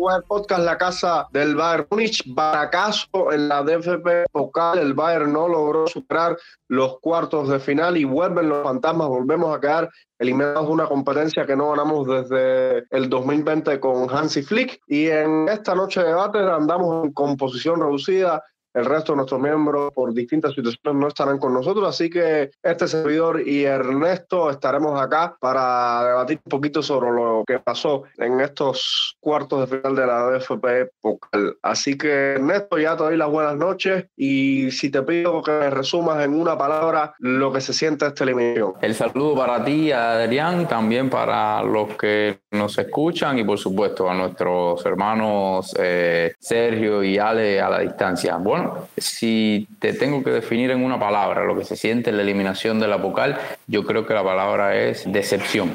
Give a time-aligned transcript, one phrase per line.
[0.00, 2.22] a jugar podcast La Casa del Bayern Múnich.
[2.26, 8.04] Baracazo en la DFP Pokal, el Bayern no logró superar los cuartos de final y
[8.04, 13.10] vuelven los fantasmas, volvemos a quedar eliminados de una competencia que no ganamos desde el
[13.10, 14.80] 2020 con Hansi Flick.
[14.86, 18.42] Y en esta noche de debate andamos en composición reducida
[18.74, 22.88] el resto de nuestros miembros por distintas situaciones no estarán con nosotros, así que este
[22.88, 29.16] servidor y Ernesto estaremos acá para debatir un poquito sobre lo que pasó en estos
[29.20, 31.56] cuartos de final de la DFP Pokal.
[31.62, 35.70] Así que Ernesto, ya te doy las buenas noches y si te pido que me
[35.70, 38.74] resumas en una palabra lo que se siente esta eliminación.
[38.80, 44.14] El saludo para ti, Adrián, también para los que nos escuchan y por supuesto a
[44.14, 48.36] nuestros hermanos eh, Sergio y Ale a la distancia.
[48.36, 48.59] Bueno,
[48.96, 52.80] si te tengo que definir en una palabra lo que se siente en la eliminación
[52.80, 55.72] de la vocal, yo creo que la palabra es decepción.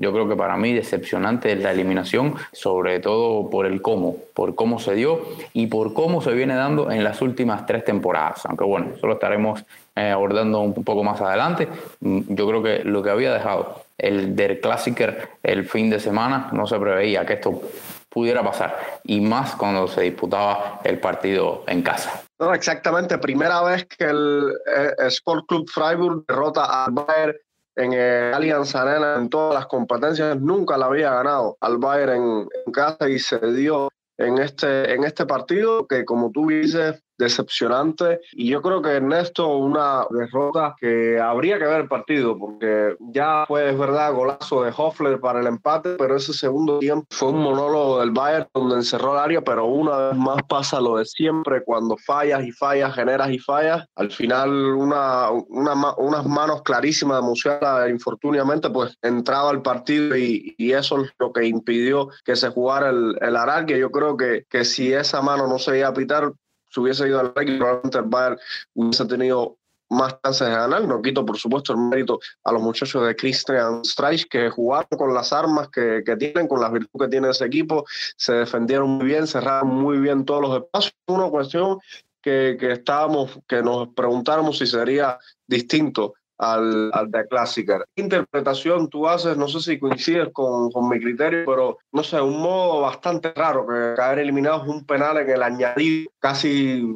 [0.00, 4.54] Yo creo que para mí decepcionante es la eliminación, sobre todo por el cómo, por
[4.54, 5.22] cómo se dio
[5.52, 8.46] y por cómo se viene dando en las últimas tres temporadas.
[8.46, 9.64] Aunque bueno, eso lo estaremos
[9.96, 11.66] eh, abordando un poco más adelante.
[11.98, 16.50] Mm, yo creo que lo que había dejado el Der Klassiker el fin de semana
[16.52, 17.60] no se preveía que esto
[18.08, 22.27] pudiera pasar y más cuando se disputaba el partido en casa.
[22.38, 23.18] No, exactamente.
[23.18, 27.36] Primera vez que el, eh, Sport Club Freiburg derrota al Bayern
[27.74, 30.40] en el Allianz Arena en todas las competencias.
[30.40, 33.88] Nunca la había ganado al Bayern en, casa y se dio
[34.18, 38.20] en este, en este partido que, como tú dices, decepcionante.
[38.32, 43.44] Y yo creo que Ernesto, una derrota que habría que ver el partido, porque ya
[43.46, 47.42] fue, es verdad, golazo de Hoffler para el empate, pero ese segundo tiempo fue un
[47.42, 51.62] monólogo del Bayern donde encerró el área, pero una vez más pasa lo de siempre,
[51.64, 53.84] cuando fallas y fallas, generas y fallas.
[53.96, 60.54] Al final, una, una unas manos clarísimas de Musiala, infortuniamente, pues entraba al partido y,
[60.56, 64.44] y, eso es lo que impidió que se jugara el, el que Yo creo que,
[64.48, 66.32] que si esa mano no se iba a pitar,
[66.68, 68.38] si hubiese ido al rugby, probablemente el Bayern
[68.74, 69.56] hubiese tenido
[69.90, 70.84] más chances de ganar.
[70.86, 75.14] No quito, por supuesto, el mérito a los muchachos de Christian Streich que jugaron con
[75.14, 77.84] las armas que, que, tienen, con las virtudes que tiene ese equipo,
[78.16, 80.94] se defendieron muy bien, cerraron muy bien todos los espacios.
[81.06, 81.78] Una cuestión
[82.20, 87.84] que, que estábamos, que nos preguntáramos si sería distinto al, al de Classicer.
[87.94, 89.36] ¿Qué interpretación tú haces?
[89.36, 93.66] No sé si coincides con, con, mi criterio, pero no sé, un modo bastante raro
[93.66, 96.86] que caer eliminados un penal en el añadido, casi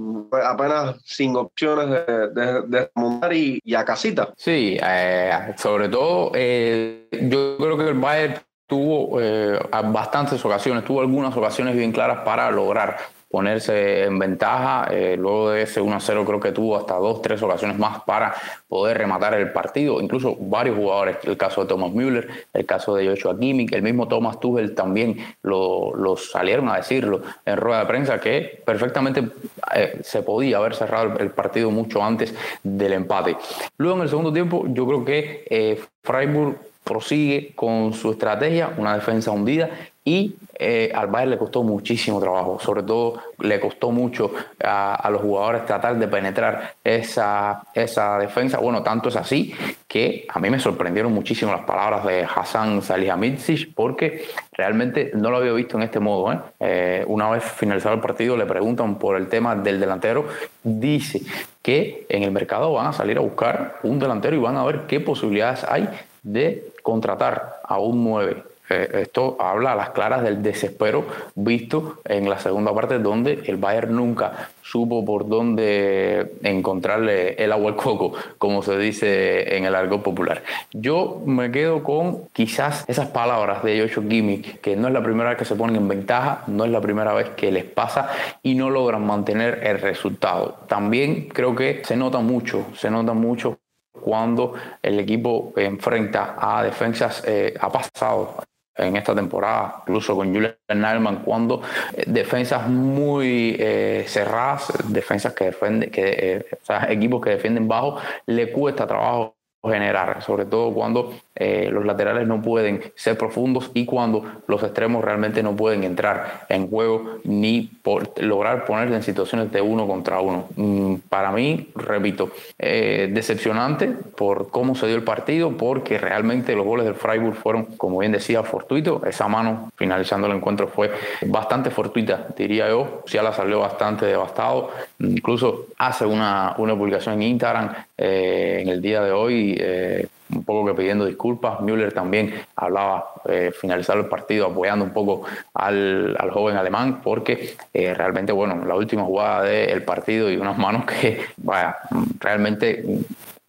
[0.45, 4.33] apenas sin opciones de, de, de montar y, y, a casita.
[4.37, 8.35] Sí, eh, sobre todo eh, yo creo que el Bayern
[8.67, 12.97] tuvo eh, bastantes ocasiones, tuvo algunas ocasiones bien claras para lograr
[13.33, 14.89] ponerse en ventaja.
[14.91, 18.35] Eh, luego de ese 1-0 creo que tuvo hasta dos, tres ocasiones más para
[18.69, 20.03] poder rematar el partido.
[20.03, 24.07] Incluso varios jugadores, el caso de Thomas Müller, el caso de Joshua Kimmich, el mismo
[24.07, 29.27] Thomas Tuchel también lo, salieron a decirlo en rueda de prensa que perfectamente
[29.75, 33.39] eh, se podía haber cerrado el, partido mucho antes del empate.
[33.79, 38.95] Luego en el segundo tiempo yo creo que eh, Freiburg prosigue con su estrategia, una
[38.95, 39.71] defensa hundida
[40.05, 44.33] y eh, al Bayern le costó muchísimo trabajo, sobre todo le costó mucho
[44.63, 48.59] a, los jugadores tratar de penetrar esa, esa defensa.
[48.59, 49.55] Bueno, tanto es así
[49.87, 55.37] que a mí me sorprendieron muchísimo las palabras de Hassan Salihamidzic porque realmente no lo
[55.37, 56.33] había visto en este modo.
[56.33, 56.39] ¿eh?
[56.59, 60.27] Eh, una vez finalizado el partido le preguntan por el tema del delantero,
[60.65, 61.23] dice
[61.63, 64.83] que en el mercado van a salir a buscar un delantero y van a ver
[64.89, 65.89] qué posibilidades hay
[66.23, 71.05] de contratar a un 9 eh, esto habla a las claras del desespero
[71.35, 77.71] visto en la segunda parte donde el Bayern nunca supo por dónde encontrarle el agua
[77.71, 80.43] al coco, como se dice en el argot popular.
[80.73, 85.31] Yo me quedo con quizás esas palabras de Joshua Gimmick, que no es la primera
[85.31, 88.09] vez que se ponen en ventaja, no es la primera vez que les pasa
[88.43, 90.61] y no logran mantener el resultado.
[90.69, 93.59] También creo que se nota mucho, se nota mucho
[93.93, 98.37] cuando el equipo enfrenta a defensas, eh, ha pasado
[98.77, 101.63] en esta temporada, incluso con Julian Nalman, cuando
[101.95, 106.47] eh, defensas muy eh, cerradas, defensas que defienden, que,
[106.89, 109.37] equipos que defienden bajo, le cuesta trabajo
[109.71, 115.05] generar, sobre todo cuando eh, los laterales no pueden ser profundos y cuando los extremos
[115.05, 120.21] realmente no pueden entrar en juego ni por lograr ponerse en situaciones de uno contra
[120.21, 120.49] uno.
[120.57, 126.67] Mm, para mí, repito, eh, decepcionante por cómo se dio el partido, porque realmente los
[126.67, 129.03] goles del Freiburg fueron, como bien decía, fortuitos.
[129.05, 130.91] Esa mano finalizando el encuentro fue
[131.27, 133.03] bastante fortuita, diría yo.
[133.13, 134.71] la salió bastante devastado.
[134.99, 140.45] Incluso hace una, una publicación en Instagram eh, en el día de hoy eh, un
[140.45, 141.61] poco que pidiendo disculpas.
[141.61, 145.23] Müller también hablaba eh, finalizar el partido apoyando un poco
[145.55, 150.59] al, al joven alemán porque eh, realmente, bueno, la última jugada del partido y unas
[150.59, 151.77] manos que, vaya,
[152.19, 152.85] realmente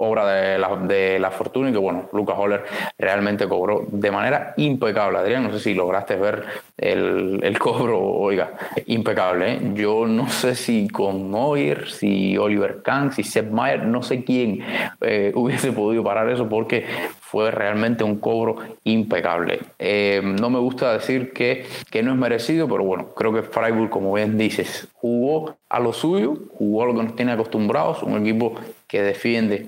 [0.03, 2.63] obra de la, de la fortuna y que bueno, Lucas Holler
[2.97, 5.17] realmente cobró de manera impecable.
[5.17, 6.43] Adrián, no sé si lograste ver
[6.77, 8.53] el, cobro, oiga,
[8.87, 9.53] impecable.
[9.53, 9.59] ¿eh?
[9.73, 14.63] Yo no sé si con Neuer, si Oliver Kahn, si Sepp Mayer, no sé quién
[15.01, 16.85] eh, hubiese podido parar eso porque
[17.19, 19.59] fue realmente un cobro impecable.
[19.79, 23.89] Eh, no me gusta decir que, que no es merecido, pero bueno, creo que Freiburg,
[23.89, 28.21] como bien dices, jugó a lo suyo, jugó a lo que nos tiene acostumbrados, un
[28.21, 28.55] equipo
[28.93, 29.65] que defiende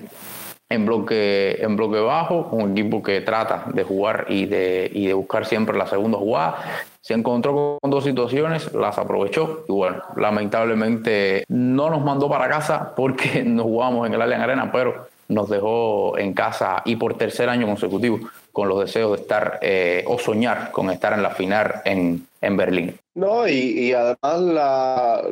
[0.68, 5.14] en bloque, en bloque bajo, un equipo que trata de jugar y de, y de
[5.14, 6.58] buscar siempre la segunda jugada.
[7.00, 12.94] Se encontró con dos situaciones, las aprovechó y bueno, lamentablemente no nos mandó para casa
[12.94, 17.48] porque no jugamos en el Allianz Arena, pero nos dejó en casa y por tercer
[17.48, 18.20] año consecutivo
[18.52, 22.56] con los deseos de estar eh, o soñar con estar en la final en, en
[22.56, 22.98] Berlín.
[23.14, 25.22] No, y, además la,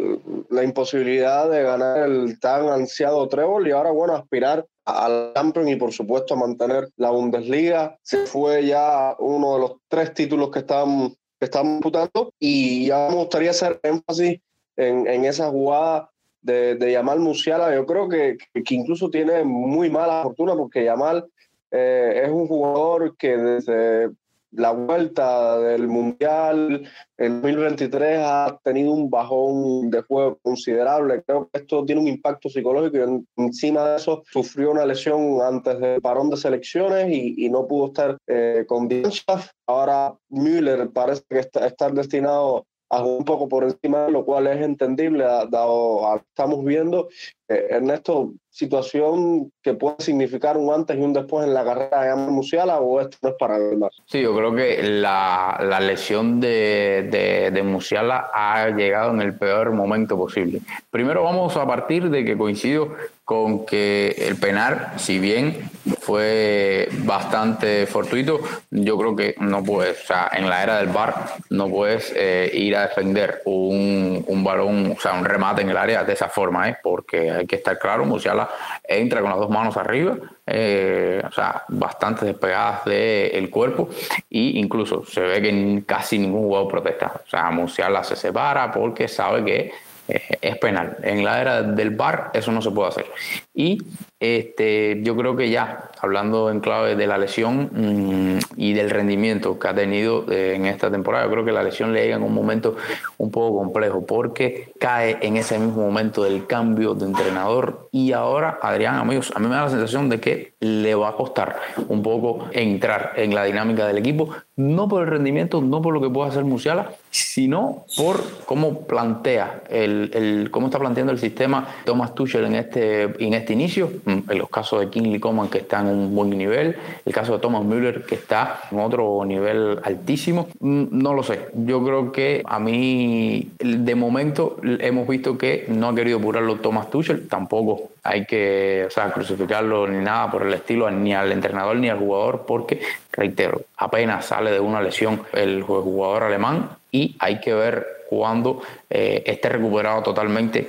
[0.51, 5.77] la, imposibilidad de ganar el tan ansiado trébol y ahora, bueno, aspirar al Champions y
[5.77, 7.99] por supuesto a mantener la Bundesliga.
[8.03, 13.09] Se fue ya uno de los tres títulos que están, que están disputando y ya
[13.11, 14.41] me gustaría hacer énfasis
[14.77, 16.11] en, en esa jugada
[16.45, 21.27] de, de Yamal Musiala, yo creo que, que, incluso tiene muy mala fortuna porque Yamal
[21.71, 24.11] eh, es un jugador que desde
[24.53, 31.23] la vuelta del Mundial en 2023 ha tenido un bajón de juego considerable.
[31.27, 35.81] Creo que esto tiene un impacto psicológico y encima de eso sufrió una lesión antes
[35.81, 39.51] del parón de selecciones y, y no pudo estar eh, con Bienschaft.
[39.67, 42.67] Ahora Müller parece que está, estar destinado
[43.03, 47.09] un poco por encima, lo cual es entendible, dado estamos viendo,
[47.49, 52.79] Ernesto, situación que puede significar un antes y un después en la carrera de Musiala
[52.79, 53.91] o esto no es para más.
[54.07, 59.37] Sí, yo creo que la, la lesión de, de, de, Musiala ha llegado en el
[59.37, 60.61] peor momento posible.
[60.91, 62.95] Primero vamos a partir de que coincido
[63.25, 65.71] con que el penal, si bien
[66.01, 68.39] fue bastante fortuito,
[68.71, 71.15] yo creo que no puedes, o sea, en la era del bar
[71.49, 75.77] no puedes eh, ir a defender un, un, balón, o sea, un remate en el
[75.79, 76.77] área de esa forma, ¿eh?
[76.83, 78.49] porque hay que estar claro, Musiala
[78.83, 80.17] entra con las dos manos arriba,
[80.47, 83.89] eh, o sea, bastante despegadas del cuerpo
[84.31, 89.09] y incluso se ve que casi ningún jugador protesta, o sea, Musiala se separa porque
[89.09, 89.73] sabe que
[90.09, 90.97] eh, es penal.
[91.03, 93.07] En la era del bar eso no se puede hacer.
[93.57, 93.79] Y
[94.19, 99.59] este, yo creo que ya, hablando en clave de la lesión mmm, y del rendimiento
[99.61, 102.25] que ha tenido eh, en esta temporada, yo creo que la lesión le llega en
[102.25, 102.77] un momento
[103.19, 107.89] un poco complejo porque cae en ese mismo momento del cambio de entrenador.
[107.93, 111.13] Y ahora, Adrián, amigos, a mí me da la sensación de que le va a
[111.13, 111.57] costar
[111.89, 116.01] un poco entrar en la dinámica del equipo, no por el rendimiento, no por lo
[116.01, 121.69] que pueda hacer Musiala, sino por cómo plantea, el, el cómo está planteando el sistema
[121.85, 125.81] Thomas Tuchel en este, en este inicio, en los casos de Kingsley Coman que está
[125.81, 130.49] en un buen nivel, el caso de Thomas Müller que está en otro nivel altísimo,
[130.61, 135.95] no lo sé, yo creo que a mí de momento hemos visto que no ha
[135.95, 140.91] querido apurarlo Thomas Tuchel, tampoco hay que o sea, crucificarlo ni nada por el estilo,
[140.91, 142.81] ni al entrenador ni al jugador, porque,
[143.13, 149.25] reitero, apenas sale de una lesión el jugador alemán y hay que ver cuando eh,
[149.27, 150.69] esté recuperado totalmente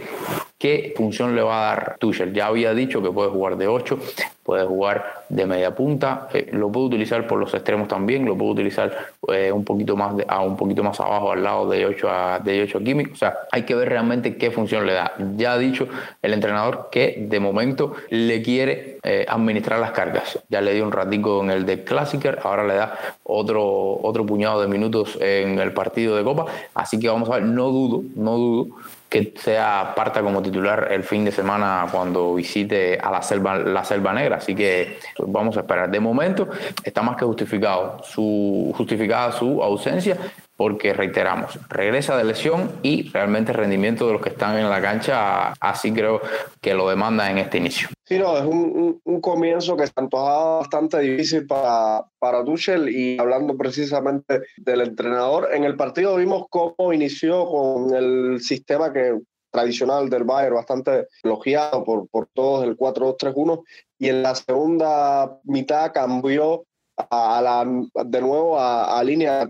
[0.57, 2.33] qué función le va a dar Tuchel.
[2.33, 3.99] Ya había dicho que puede jugar de 8,
[4.45, 8.51] puede jugar de media punta, eh, lo puede utilizar por los extremos también, lo puede
[8.51, 8.95] utilizar
[9.33, 12.61] eh, un poquito más a un poquito más abajo al lado de 8 a de
[12.61, 15.13] 8 a Kimmich, o sea, hay que ver realmente qué función le da.
[15.35, 15.87] Ya ha dicho
[16.21, 20.39] el entrenador que de momento le quiere eh, administrar las cargas.
[20.47, 24.61] Ya le dio un ratico en el de Classicer, ahora le da otro otro puñado
[24.61, 28.37] de minutos en el partido de Copa, así que vamos a ver, no dudo, no
[28.37, 28.67] dudo
[29.15, 33.81] que sea parta como titular el fin de semana cuando visite a la selva, la
[33.85, 34.37] selva negra.
[34.37, 35.89] Así que vamos a esperar.
[35.89, 36.49] De momento
[36.83, 40.17] está más que justificado su, justificada su ausencia
[40.57, 45.53] porque reiteramos, regresa de lesión y realmente rendimiento de los que están en la cancha,
[45.59, 46.21] así creo
[46.61, 47.94] que lo demanda en este inicio.
[48.07, 53.17] Sí, no, es un, un, comienzo que se antojaba bastante difícil para, para Tuchel y
[53.17, 59.19] hablando precisamente del entrenador, en el partido vimos cómo inició con el sistema que
[59.49, 63.63] tradicional del Bayern, bastante elogiado por, por todos, el 4-2-3-1,
[63.97, 66.65] y en la segunda mitad cambió
[66.97, 67.65] a, la,
[68.05, 69.47] de nuevo a, a línea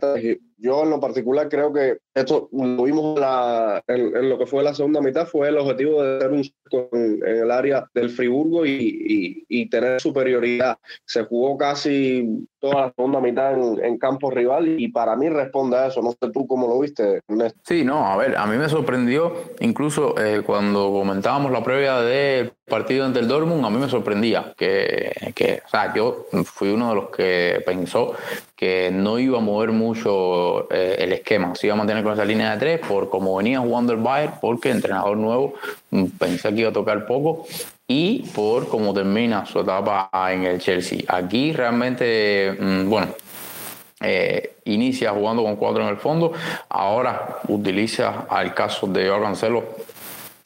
[0.58, 4.74] yo en lo particular creo que esto lo vimos la, en, lo que fue la
[4.74, 9.46] segunda mitad, fue el objetivo de hacer un en, en el área del Friburgo y,
[9.48, 10.78] y, tener superioridad.
[11.06, 15.88] Se jugó casi toda la segunda mitad en, campo rival y para mí responde a
[15.88, 16.02] eso.
[16.02, 17.60] No sé tú cómo lo viste, Ernesto.
[17.64, 22.54] Sí, no, a ver, a mí me sorprendió incluso eh, cuando comentábamos la previa del
[22.68, 26.96] partido ante el Dortmund, a mí me sorprendía que, o sea, yo fui uno de
[26.96, 28.14] los que pensó
[28.56, 32.26] que no iba a mover mucho eh, el esquema, se iba a mantener con esa
[32.26, 35.54] línea de tres por como venía jugando el Bayern, porque entrenador nuevo
[35.92, 37.46] mm, pensé que iba a tocar poco
[37.88, 41.02] y por cómo termina su etapa en el Chelsea.
[41.08, 43.10] Aquí realmente, mm, bueno,
[44.02, 46.34] eh, inicia jugando con cuatro en el fondo,
[46.70, 49.64] ahora utiliza al caso de Joao Cancelo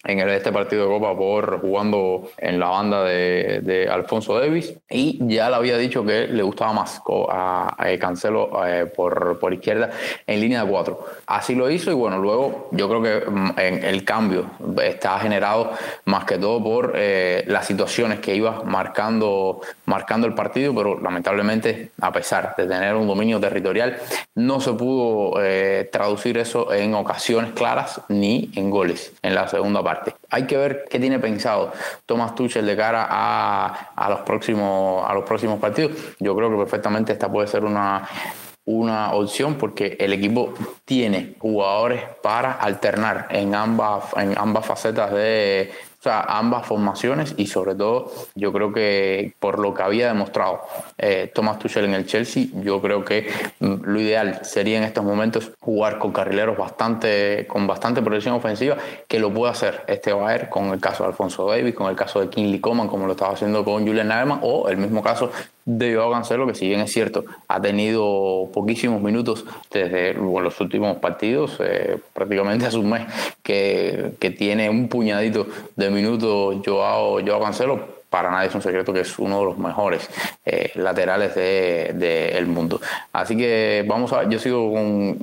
[0.05, 5.49] en este partido de Copa por jugando en la banda de, Alfonso Davis y ya
[5.49, 9.89] le había dicho que le gustaba más a, Cancelo eh, por, por izquierda
[10.25, 11.05] en línea de cuatro.
[11.27, 14.51] Así lo hizo y bueno, luego yo creo que mm, el cambio
[14.81, 15.71] está generado
[16.05, 21.91] más que todo por eh, las situaciones que iba marcando, marcando el partido, pero lamentablemente
[21.99, 23.97] a pesar de tener un dominio territorial
[24.35, 29.83] no se pudo eh, traducir eso en ocasiones claras ni en goles en la segunda
[30.29, 31.71] Hay que ver qué tiene pensado
[32.05, 35.91] Thomas Tuchel de cara a, los, próximos, a los próximos partidos.
[36.19, 38.07] Yo creo que perfectamente esta puede ser una,
[38.65, 40.53] una opción porque el equipo
[40.85, 47.47] tiene jugadores para alternar en ambas, en ambas facetas de, o sea, ambas formaciones y
[47.47, 50.61] sobre todo yo creo que por lo que había demostrado
[50.97, 53.29] eh, Thomas Tuchel en el Chelsea, yo creo que
[53.59, 58.77] mm, lo ideal sería en estos momentos jugar con carrileros bastante, con bastante proyección ofensiva,
[59.09, 62.21] que lo puede hacer este Bayern con el caso de Alfonso Davis, con el caso
[62.21, 65.31] de Kinley Coman, como lo estaba haciendo con Julian Nagelsmann, o el mismo caso
[65.65, 70.97] de Joao Cancelo, que si bien es cierto, ha tenido poquísimos minutos desde los últimos
[70.97, 73.05] partidos, eh, prácticamente hace un mes
[73.43, 78.91] que, que, tiene un puñadito de minutos Joao, Joao Cancelo, para nadie es un secreto
[78.91, 80.09] que es uno de los mejores
[80.45, 82.81] eh, laterales del de, mundo.
[83.13, 85.17] Así que vamos a, yo sigo con,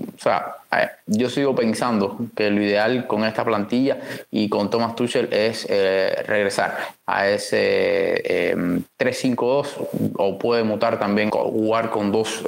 [1.07, 3.99] yo sigo pensando que lo ideal con esta plantilla
[4.31, 8.55] y con Thomas Tuchel es eh, regresar a ese
[8.99, 9.67] 3-5-2
[10.17, 12.43] o puede mutar también jugar con dos,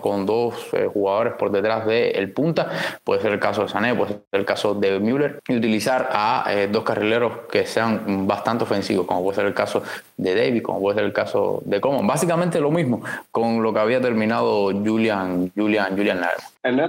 [0.00, 0.54] con dos
[0.92, 2.70] jugadores por detrás del punta,
[3.02, 5.40] puede ser el caso de Sané, puede ser el caso de Müller.
[5.48, 9.82] Y utilizar a dos carrileros que sean bastante ofensivos, como puede ser el caso
[10.20, 12.06] de David, como puede ser el caso de Coman.
[12.06, 16.20] Básicamente lo mismo con lo que había terminado Julian, Julian, Julian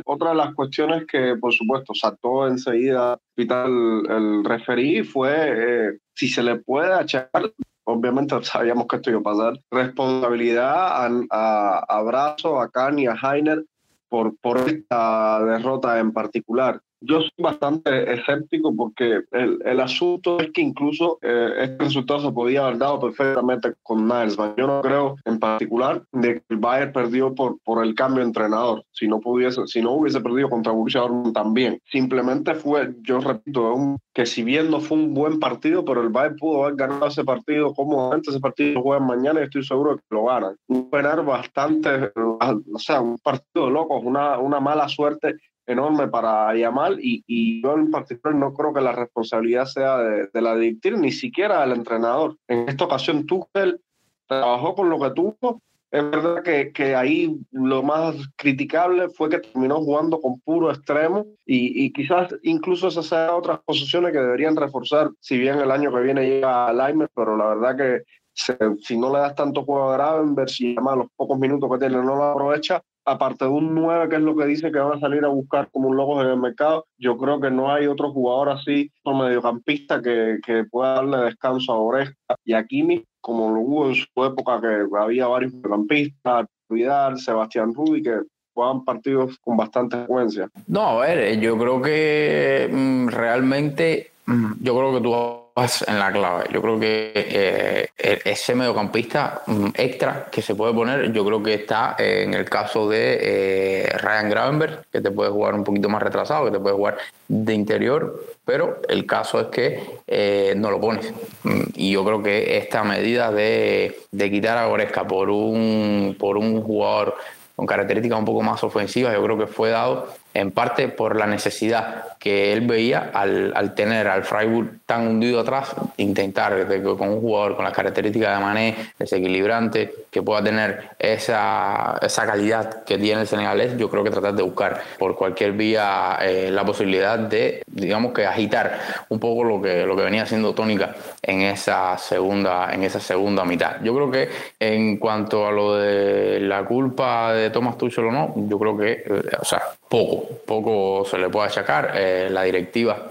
[0.05, 6.27] otra de las cuestiones que, por supuesto, saltó enseguida el, el referí fue eh, si
[6.27, 7.51] se le puede achacar
[7.83, 13.07] obviamente sabíamos que esto iba a pasar, responsabilidad a, a, a Brazo, a Khan y
[13.07, 13.65] a Heiner
[14.07, 16.81] por, por esta derrota en particular.
[17.03, 22.31] Yo soy bastante escéptico porque el, el asunto es que incluso eh, este resultado se
[22.31, 24.53] podía haber dado perfectamente con Nagelsmann.
[24.55, 28.27] Yo no creo en particular de que el Bayern perdió por, por el cambio de
[28.27, 28.85] entrenador.
[28.91, 31.81] Si no, pudiese, si no hubiese perdido contra Borussia Dortmund también.
[31.91, 36.09] Simplemente fue, yo repito, un, que si bien no fue un buen partido, pero el
[36.09, 38.29] Bayern pudo haber ganado ese partido cómodamente.
[38.29, 40.55] Ese partido lo juegan mañana y estoy seguro que lo ganan.
[40.67, 45.35] Un ganar bastante, o sea, un partido de locos, una, una mala suerte
[45.71, 50.41] enorme para Yamal y, y, yo en particular no creo que la responsabilidad sea de,
[50.41, 52.37] la directiva ni siquiera del entrenador.
[52.47, 53.81] En esta ocasión Tuchel
[54.27, 55.61] trabajó con lo que tuvo.
[55.91, 61.25] Es verdad que, que ahí lo más criticable fue que terminó jugando con puro extremo
[61.45, 65.93] y, y quizás incluso esas sean otras posiciones que deberían reforzar, si bien el año
[65.93, 69.91] que viene llega a Leimer, pero la verdad que si no le das tanto juego
[69.91, 73.73] a ver si además los pocos minutos que tiene no lo aprovecha, aparte de un
[73.75, 76.21] 9, que es lo que dice que van a salir a buscar como un loco
[76.21, 80.63] en el mercado, yo creo que no hay otro jugador así, un mediocampista, que, que
[80.65, 84.85] pueda darle descanso a Oresca y a Kimi, como lo hubo en su época, que
[84.97, 88.19] había varios mediocampistas, Vidal, Sebastián Rubí, que
[88.53, 90.49] juegan partidos con bastante frecuencia.
[90.67, 96.11] No, a ver, yo creo que mm, realmente, mm, yo creo que tú en la
[96.11, 96.45] clave.
[96.53, 101.43] Yo creo que eh, e-, ese mediocampista mm, extra que se puede poner, yo creo
[101.43, 105.89] que está en el caso de eh, Ryan Gravenberg, que te puede jugar un poquito
[105.89, 110.71] más retrasado, que te puede jugar de interior, pero el caso es que eh, no
[110.71, 111.13] lo pones.
[111.43, 116.37] Mm, y yo creo que esta medida de, de quitar a Goresca por un, por
[116.37, 117.15] un jugador
[117.55, 121.27] con características un poco más ofensivas, yo creo que fue dado en parte por la
[121.27, 127.55] necesidad que él veía al, tener al Freiburg tan hundido atrás, intentar con un jugador
[127.55, 133.27] con las características de Mané, desequilibrante, que pueda tener esa, esa calidad que tiene el
[133.27, 138.13] senegalés, yo creo que tratar de buscar por cualquier vía eh, la posibilidad de, digamos
[138.13, 142.83] que agitar un poco lo que, lo que venía siendo tónica en esa segunda, en
[142.83, 143.81] esa segunda mitad.
[143.83, 148.33] Yo creo que en cuanto a lo de la culpa de Thomas Tuchel o no,
[148.35, 151.93] yo creo que, eh, o sea, poco, poco se le puede achacar.
[151.95, 153.07] Eh, la directiva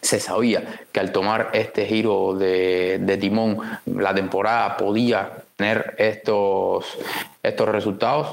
[0.00, 6.98] se sabía que al tomar este giro de, de, timón la temporada podía tener estos,
[7.42, 8.26] estos resultados,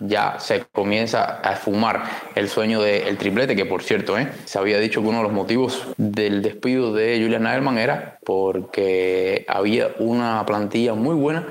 [0.00, 2.04] ya se comienza a esfumar
[2.34, 4.28] el sueño del triplete, que por cierto, ¿eh?
[4.44, 9.44] se había dicho que uno de los motivos del despido de Julian Nagelman era porque
[9.48, 11.46] había una plantilla muy buena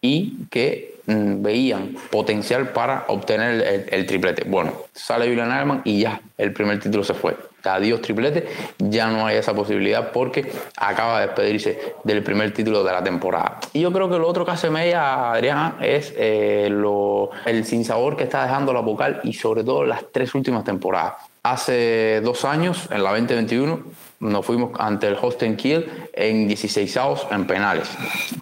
[0.00, 4.44] y que mm, veían potencial para obtener el, triplete.
[4.48, 7.36] Bueno, sale Julian Nagelman y ya el primer título se fue
[7.70, 8.46] adiós triplete,
[8.78, 13.58] ya no hay esa posibilidad porque acaba de despedirse del primer título de la temporada.
[13.72, 18.16] Y yo creo que lo otro que hace media, Adrián, es eh, lo, el sinsabor
[18.16, 21.14] que está dejando la vocal y sobre todo las tres últimas temporadas.
[21.42, 23.80] Hace dos años, en la 2021,
[24.20, 27.88] nos fuimos ante el Holstein Kiel en 16 avos en penales.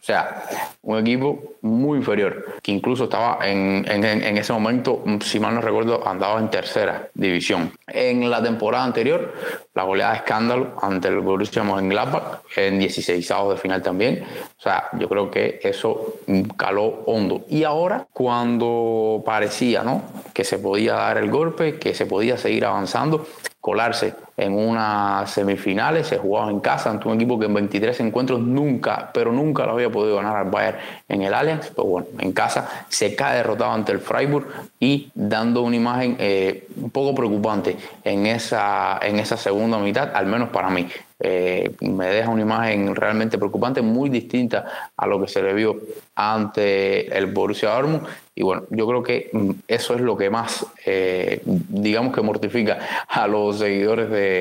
[0.01, 0.45] O sea,
[0.83, 6.07] un equipo muy inferior, que incluso estaba en, en, ese momento, si mal no recuerdo,
[6.07, 7.73] andaba en tercera división.
[7.87, 9.33] En la temporada anterior,
[9.75, 14.25] la goleada de escándalo ante el Borussia Mönchengladbach en 16 avos de final también.
[14.59, 16.15] O sea, yo creo que eso
[16.57, 17.45] caló hondo.
[17.49, 20.03] Y ahora, cuando parecía ¿no?
[20.35, 23.27] que se podía dar el golpe, que se podía seguir avanzando,
[23.61, 28.41] colarse en unas semifinales, se jugaba en casa ante un equipo que en 23 encuentros
[28.41, 32.33] nunca, pero nunca lo había podido ganar al Bayern en el Allianz, pero bueno, en
[32.33, 34.47] casa se cae derrotado ante el Freiburg
[34.81, 40.27] y dando una imagen eh, un poco preocupante en esa, en esa segunda mitad, al
[40.27, 40.89] menos para mí.
[41.25, 45.79] Eh, me deja una imagen realmente preocupante, muy distinta a lo que se le vio
[46.17, 48.09] ante el Borussia Dortmund.
[48.35, 53.05] Y bueno, yo creo que mm, eso es lo que más, eh, digamos que mortifica
[53.07, 54.32] a los seguidores de,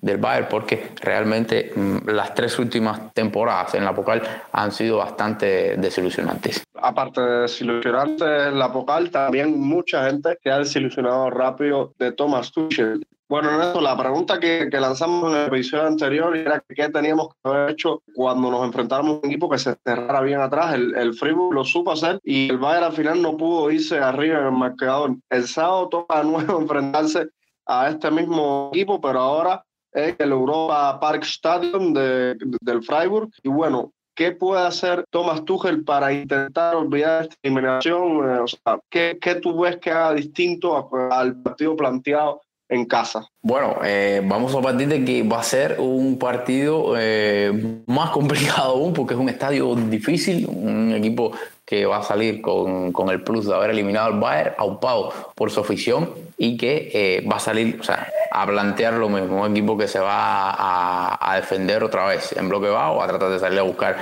[0.00, 5.76] del Bayern, porque realmente mm, las tres últimas temporadas en la Pocal han sido bastante
[5.76, 6.64] desilusionantes.
[6.74, 12.50] Aparte de desilusionarse en la Pocal, también mucha gente que ha desilusionado rápido de Thomas
[12.52, 13.02] Tuchel
[13.32, 17.70] bueno, Ernesto, la pregunta que, lanzamos en el episodio anterior era qué teníamos que haber
[17.70, 20.74] hecho cuando nos enfrentáramos a un equipo que se cerrara bien atrás.
[20.74, 21.16] El, el
[21.50, 25.16] lo supo hacer y el Bayern al final no pudo irse arriba en el marcador.
[25.30, 27.28] El sábado toca de nuevo enfrentarse
[27.66, 33.30] a este mismo equipo, pero ahora es el Europa Park Stadium de, del Freiburg.
[33.42, 38.30] Y bueno, ¿Qué puede hacer Thomas Tuchel para intentar olvidar esta eliminación?
[38.30, 42.42] Eh, o sea, ¿qué, ¿qué, tú ves que haga distinto al partido planteado
[42.86, 43.28] casa.
[43.42, 48.72] Bueno, eh, vamos a partir de que va a ser un partido eh, más complicado
[48.72, 51.32] aún porque es un estadio difícil, un equipo
[51.64, 55.50] que va a salir con, con, el plus de haber eliminado al Bayern, aupado por
[55.50, 59.50] su afición y que eh, va a salir o sea, a plantear lo mismo, un
[59.52, 63.38] equipo que se va a, a defender otra vez en bloque bajo, a tratar de
[63.38, 63.96] salir a buscar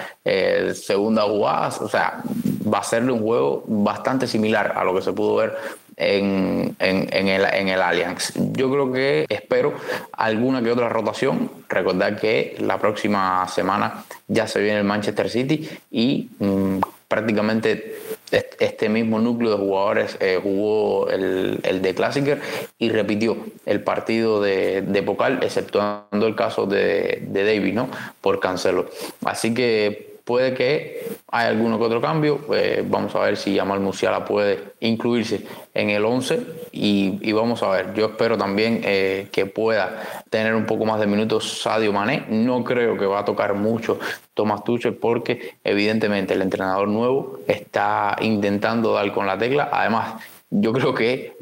[0.75, 2.23] segunda jugadas, o sea,
[2.73, 5.57] va a serle un juego bastante similar a lo que se pudo ver
[6.01, 8.33] en, en, el, en el Allianz.
[8.35, 9.75] Yo creo que espero
[10.13, 11.51] alguna que otra rotación.
[11.69, 17.97] Recordar que la próxima semana ya se viene el Manchester City y mm, prácticamente
[18.31, 22.41] este mismo núcleo de jugadores eh, jugó el, el, de Classicer
[22.79, 23.37] y repitió
[23.67, 27.91] el partido de, de Pocal, exceptuando el caso de, de David, ¿no?
[28.21, 28.89] Por cancelo.
[29.25, 32.39] Así que puede que haya alguno que otro cambio.
[32.47, 37.71] Pues vamos a ver si Yamal Musiala puede incluirse en el 11 y, vamos a
[37.71, 37.95] ver.
[37.95, 42.27] Yo espero también eh, que pueda tener un poco más de minutos Sadio Mané.
[42.29, 43.99] No creo que va a tocar mucho
[44.33, 49.69] Thomas Tuchel porque evidentemente el entrenador nuevo está intentando dar con la tecla.
[49.73, 51.37] Además, yo creo que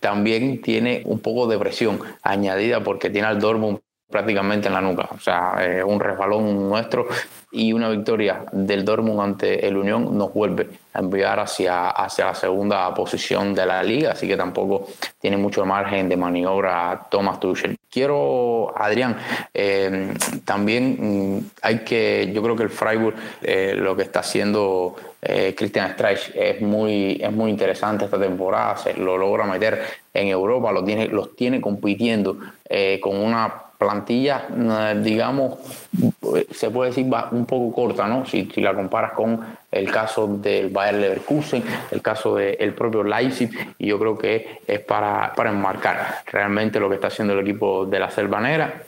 [0.00, 5.08] también tiene un poco de presión añadida porque tiene al Dortmund prácticamente en la nuca.
[5.10, 7.08] O sea, eh, un resbalón nuestro
[7.50, 12.34] y una victoria del Dortmund ante el Unión nos vuelve a enviar hacia, hacia la
[12.34, 14.88] segunda posición de la liga, así que tampoco
[15.20, 17.76] tiene mucho margen de maniobra Thomas Tuchel.
[17.90, 19.16] Quiero, Adrián,
[19.52, 20.14] eh,
[20.44, 24.96] también mm, hay que, yo creo que el Freiburg eh, lo que está haciendo
[25.56, 29.82] Christian Streich es muy, es muy interesante esta temporada, se lo logra meter
[30.14, 32.36] en Europa, lo tiene, los tiene compitiendo
[33.00, 35.58] con una plantilla, eh, digamos,
[36.50, 38.24] se puede decir un poco corta, ¿no?
[38.26, 43.86] Si, la comparas con el caso del Bayer Leverkusen, el caso del propio Leipzig, y
[43.88, 47.98] yo creo que es para, para enmarcar realmente lo que está haciendo el equipo de
[47.98, 48.82] la Selvanera.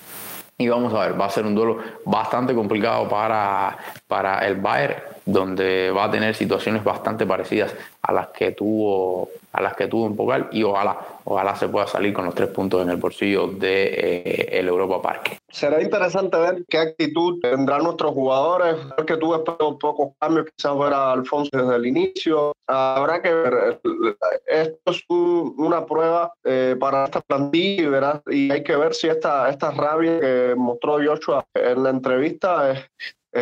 [0.61, 4.97] Y vamos a ver, va a ser un duelo bastante complicado para, para el Bayern,
[5.25, 7.73] donde va a tener situaciones bastante parecidas
[8.03, 11.87] a las que tuvo a las que tuvo en Pocal y ojalá ojalá se pueda
[11.87, 15.39] salir con los tres puntos en el bolsillo de eh, el Europa Parque.
[15.51, 21.13] Será interesante ver qué actitud tendrán nuestros jugadores, que tuvo un pocos cambios, quizás fuera
[21.13, 22.53] Alfonso desde el inicio.
[22.67, 23.81] Habrá que ver,
[24.47, 29.71] esto es una prueba eh, para esta plantilla y, hay que ver si esta, esta
[29.71, 32.91] rabia que mostró Joshua en la entrevista es,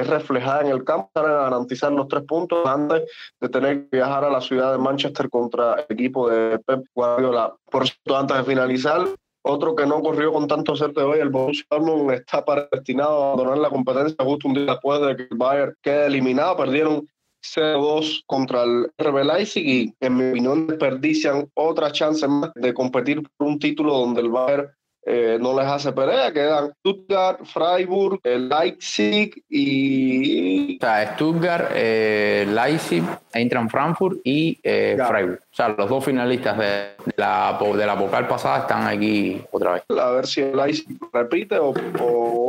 [0.00, 3.02] es reflejada en el campo para garantizar los tres puntos antes
[3.40, 7.54] de tener que viajar a la ciudad de Manchester contra el equipo de Pep Guardiola.
[7.70, 9.06] Por cierto, antes de finalizar,
[9.48, 13.59] otro que no ocurrió con tanto de hoy, el Borussia Dortmund está destinado a abandonar
[13.59, 16.56] la competencia justo un día después de que el Bayern quede eliminado.
[16.56, 17.09] Perdieron
[17.54, 23.22] 0-2 contra el RB Leipzig y en mi opinión desperdician otra chance más de competir
[23.37, 24.68] por un título donde el Bayern
[25.09, 30.79] eh, no les hace pelea, quedan Stuttgart, Freiburg, Leipzig y...
[30.79, 35.38] O sea, Stuttgart, eh, Leipzig, Eintracht Frankfurt y eh, Freiburg.
[35.38, 39.85] O sea, los dos finalistas de la, de la vocal pasada están aquí otra vez.
[39.97, 41.73] A ver si el Leipzig repite o,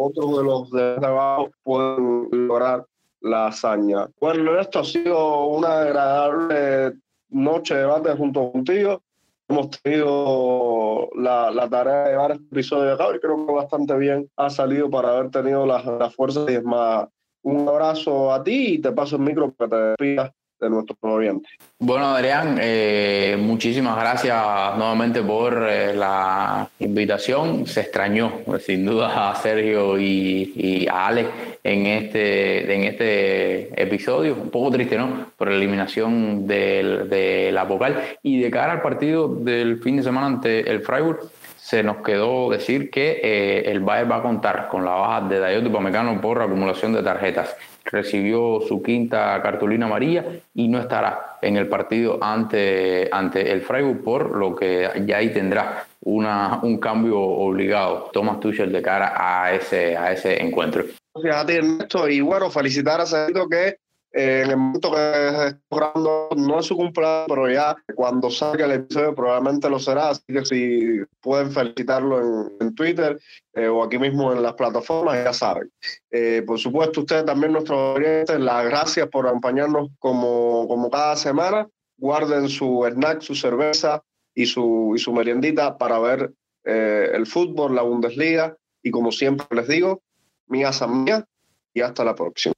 [0.08, 2.84] otros de los de abajo pueden lograr
[3.22, 4.08] la hazaña.
[4.20, 6.98] Bueno, esto ha sido una agradable
[7.30, 9.04] noche de debate junto contigo
[9.50, 13.98] hemos tenido la, la, tarea de llevar este episodio a cabo y creo que bastante
[13.98, 17.08] bien ha salido para haber tenido las la fuerzas y es más.
[17.44, 20.98] Un abrazo a ti y te paso el micro para que te despidas de nuestros
[21.02, 21.52] oyentes.
[21.80, 24.36] Bueno, Adrián, eh, muchísimas gracias
[24.78, 27.68] nuevamente por eh, la invitación.
[27.68, 31.30] Se extrañó, sin duda, a Sergio y, a Alex
[31.68, 34.36] en este, en este episodio.
[34.36, 35.28] Un poco triste, ¿no?
[35.38, 38.02] Por la eliminación de la vocal.
[38.24, 41.20] Y de cara al partido del fin de semana ante el Freiburg,
[41.58, 45.40] se nos quedó decir que eh, el Bayern va a contar con la baja de
[45.40, 47.58] Dayot Pamecano por acumulación de tarjetas
[47.92, 54.04] recibió su quinta cartulina amarilla y no estará en el partido ante, ante el Freiburg,
[54.04, 59.54] por lo que ya ahí tendrá una, un cambio obligado Thomas Tuchel de cara a
[59.54, 60.84] ese, a ese encuentro.
[61.24, 63.78] Gracias Ernesto, y bueno, felicitar a Sergio que
[64.14, 68.72] eh, en el momento que jugando no es su cumpleaños, pero ya cuando salga el
[68.72, 73.20] episodio probablemente lo será, así que si pueden felicitarlo en, Twitter
[73.54, 75.72] eh, o aquí mismo en las plataformas, ya saben.
[76.10, 81.68] Eh, por supuesto, ustedes también, nuestros oyentes, las gracias por acompañarnos como, como cada semana.
[81.98, 84.04] Guarden su snack, su cerveza
[84.34, 89.68] y su, y su meriendita para ver el fútbol, la Bundesliga y como siempre les
[89.68, 90.02] digo,
[90.48, 91.26] mía mía
[91.74, 92.54] y hasta la próxima.